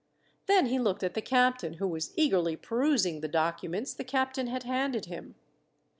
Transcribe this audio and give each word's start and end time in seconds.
Then 0.47 0.65
he 0.65 0.79
looked 0.79 1.03
at 1.03 1.13
the 1.13 1.21
captain, 1.21 1.73
who 1.73 1.87
was 1.87 2.11
eagerly 2.17 2.55
perusing 2.55 3.21
the 3.21 3.27
documents 3.27 3.93
the 3.93 4.03
captain 4.03 4.47
had 4.47 4.63
handed 4.63 5.05
him. 5.05 5.35